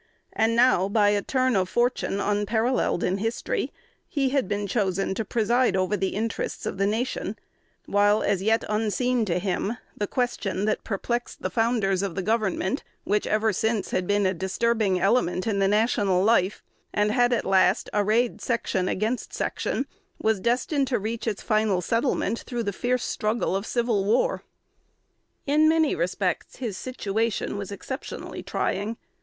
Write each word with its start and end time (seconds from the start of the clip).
And 0.33 0.55
now, 0.55 0.89
by 0.89 1.09
a 1.09 1.21
turn 1.21 1.55
of 1.55 1.69
fortune 1.69 2.19
unparalleled 2.19 3.03
in 3.03 3.19
history, 3.19 3.71
he 4.07 4.29
had 4.29 4.47
been 4.47 4.65
chosen 4.65 5.13
to 5.13 5.23
preside 5.23 5.75
over 5.77 5.95
the 5.95 6.15
interests 6.15 6.65
of 6.65 6.79
the 6.79 6.87
nation; 6.87 7.35
while, 7.85 8.23
as 8.23 8.41
yet 8.41 8.63
unseen 8.67 9.25
to 9.25 9.37
him, 9.37 9.77
the 9.95 10.07
question 10.07 10.65
that 10.65 10.83
perplexed 10.83 11.43
the 11.43 11.51
founders 11.51 12.01
of 12.01 12.15
the 12.15 12.23
government, 12.23 12.83
which 13.03 13.27
ever 13.27 13.53
since 13.53 13.91
had 13.91 14.07
been 14.07 14.25
a 14.25 14.33
disturbing 14.33 14.99
element 14.99 15.45
in 15.45 15.59
the 15.59 15.67
national 15.67 16.23
life, 16.23 16.63
and 16.91 17.11
had 17.11 17.31
at 17.31 17.45
last 17.45 17.87
arrayed 17.93 18.41
section 18.41 18.87
against 18.87 19.31
section, 19.35 19.85
was 20.19 20.39
destined 20.39 20.87
to 20.87 20.97
reach 20.97 21.27
its 21.27 21.43
final 21.43 21.79
settlement 21.79 22.39
through 22.47 22.63
the 22.63 22.73
fierce 22.73 23.03
struggle 23.03 23.55
of 23.55 23.67
civil 23.67 24.03
war. 24.03 24.41
In 25.45 25.69
many 25.69 25.93
respects 25.93 26.55
his 26.55 26.75
situation 26.75 27.55
was 27.55 27.71
exceptionally 27.71 28.41
trying. 28.41 28.97